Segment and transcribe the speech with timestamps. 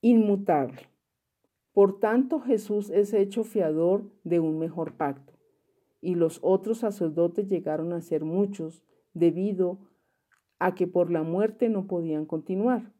[0.00, 0.88] Inmutable.
[1.72, 5.34] Por tanto, Jesús es hecho fiador de un mejor pacto,
[6.00, 8.82] y los otros sacerdotes llegaron a ser muchos
[9.14, 9.78] debido
[10.58, 12.92] a que por la muerte no podían continuar.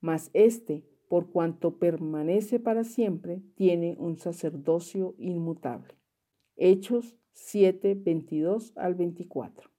[0.00, 5.94] Mas éste, por cuanto permanece para siempre, tiene un sacerdocio inmutable.
[6.56, 9.70] Hechos 7, 22 al 24.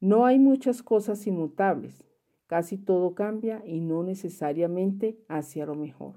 [0.00, 2.04] No hay muchas cosas inmutables,
[2.50, 6.16] casi todo cambia y no necesariamente hacia lo mejor,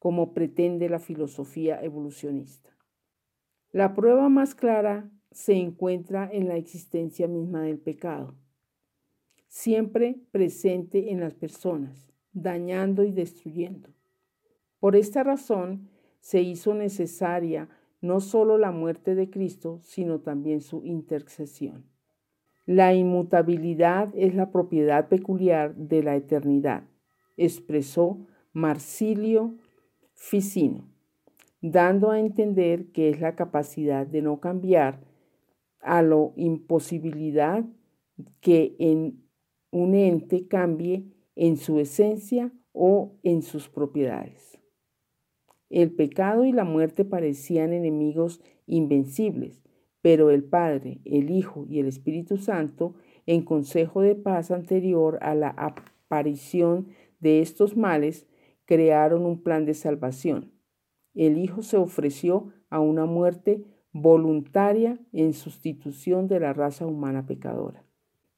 [0.00, 2.76] como pretende la filosofía evolucionista.
[3.70, 8.34] La prueba más clara se encuentra en la existencia misma del pecado,
[9.46, 13.90] siempre presente en las personas, dañando y destruyendo.
[14.80, 17.68] Por esta razón se hizo necesaria
[18.00, 21.91] no solo la muerte de Cristo, sino también su intercesión.
[22.66, 26.84] La inmutabilidad es la propiedad peculiar de la eternidad,
[27.36, 29.56] expresó Marsilio
[30.14, 30.88] Ficino,
[31.60, 35.00] dando a entender que es la capacidad de no cambiar
[35.80, 37.64] a la imposibilidad
[38.40, 39.24] que en
[39.72, 41.04] un ente cambie
[41.34, 44.60] en su esencia o en sus propiedades.
[45.68, 49.62] El pecado y la muerte parecían enemigos invencibles,
[50.02, 55.34] pero el Padre, el Hijo y el Espíritu Santo, en consejo de paz anterior a
[55.34, 56.88] la aparición
[57.20, 58.26] de estos males,
[58.64, 60.52] crearon un plan de salvación.
[61.14, 67.84] El Hijo se ofreció a una muerte voluntaria en sustitución de la raza humana pecadora.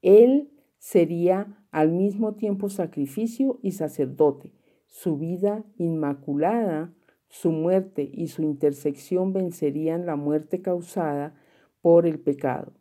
[0.03, 4.53] Él sería al mismo tiempo sacrificio y sacerdote.
[4.86, 6.92] Su vida inmaculada
[7.34, 11.34] su muerte y su intersección vencerían la muerte causada
[11.84, 12.72] por el pecado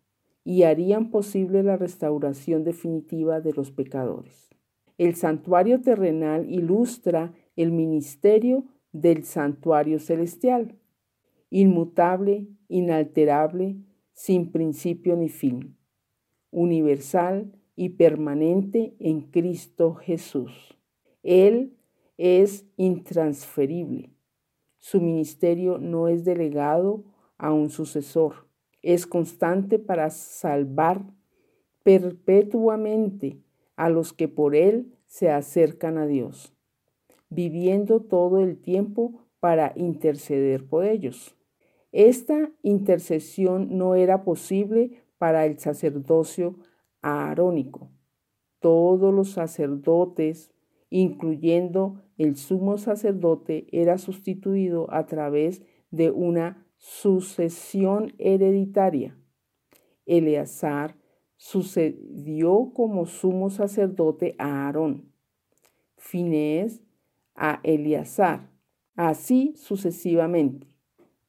[0.45, 4.49] y harían posible la restauración definitiva de los pecadores.
[4.97, 10.77] El santuario terrenal ilustra el ministerio del santuario celestial,
[11.49, 13.75] inmutable, inalterable,
[14.13, 15.75] sin principio ni fin,
[16.49, 20.77] universal y permanente en Cristo Jesús.
[21.23, 21.75] Él
[22.17, 24.11] es intransferible,
[24.79, 27.03] su ministerio no es delegado
[27.37, 28.52] a un sucesor.
[28.83, 31.03] Es constante para salvar
[31.81, 33.39] perpetuamente
[33.75, 36.53] a los que por él se acercan a Dios,
[37.29, 41.35] viviendo todo el tiempo para interceder por ellos.
[41.91, 46.57] Esta intercesión no era posible para el sacerdocio
[47.01, 47.89] aarónico.
[48.59, 50.53] Todos los sacerdotes
[50.95, 59.17] incluyendo el sumo sacerdote, era sustituido a través de una sucesión hereditaria.
[60.05, 60.97] Eleazar
[61.37, 65.09] sucedió como sumo sacerdote a Aarón,
[65.95, 66.83] Finés
[67.35, 68.49] a Eleazar,
[68.97, 70.67] así sucesivamente,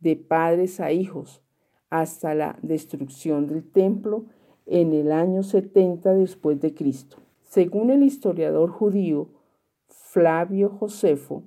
[0.01, 1.41] de padres a hijos,
[1.89, 4.27] hasta la destrucción del templo
[4.67, 7.19] en el año 70 después de Cristo.
[7.45, 9.29] Según el historiador judío
[9.87, 11.45] Flavio Josefo,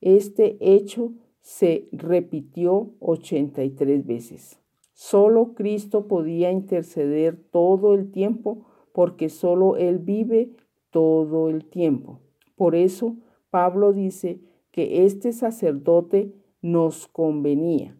[0.00, 4.60] este hecho se repitió 83 veces.
[4.92, 10.50] Solo Cristo podía interceder todo el tiempo porque solo Él vive
[10.90, 12.20] todo el tiempo.
[12.56, 13.16] Por eso
[13.50, 14.40] Pablo dice
[14.72, 17.96] que este sacerdote nos convenía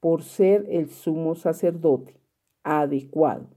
[0.00, 2.20] por ser el sumo sacerdote
[2.62, 3.48] adecuado,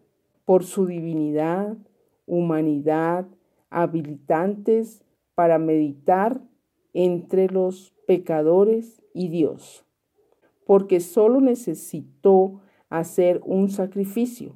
[0.45, 1.77] por su divinidad,
[2.25, 3.27] humanidad,
[3.69, 5.03] habilitantes
[5.35, 6.41] para meditar
[6.93, 9.85] entre los pecadores y Dios,
[10.65, 14.55] porque solo necesitó hacer un sacrificio,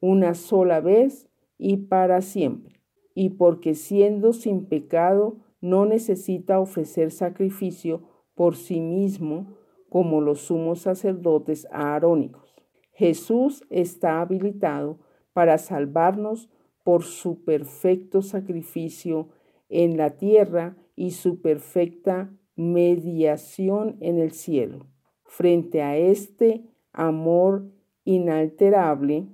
[0.00, 2.74] una sola vez y para siempre.
[3.16, 8.02] y porque siendo sin pecado no necesita ofrecer sacrificio
[8.34, 9.56] por sí mismo
[9.88, 12.56] como los sumos sacerdotes aarónicos.
[12.92, 14.98] Jesús está habilitado
[15.32, 16.50] para salvarnos
[16.82, 19.28] por su perfecto sacrificio
[19.68, 24.86] en la tierra y su perfecta mediación en el cielo.
[25.24, 27.70] Frente a este amor
[28.04, 29.26] inalterable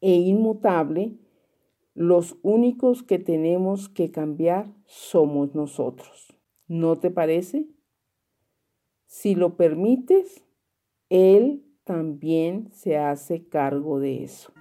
[0.00, 1.16] e inmutable,
[1.94, 6.36] los únicos que tenemos que cambiar somos nosotros.
[6.68, 7.66] ¿No te parece?
[9.06, 10.44] Si lo permites,
[11.08, 14.52] Él también se hace cargo de eso.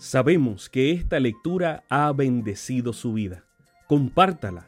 [0.00, 3.44] Sabemos que esta lectura ha bendecido su vida.
[3.86, 4.67] Compártala,